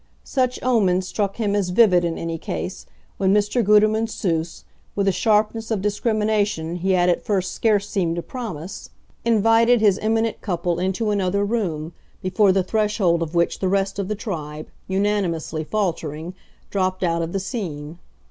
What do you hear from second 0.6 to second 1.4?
omens struck